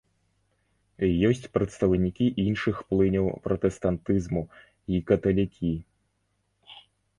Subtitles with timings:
[1.29, 4.43] Ёсць прадстаўнікі іншых плыняў пратэстантызму
[4.95, 5.73] і каталікі.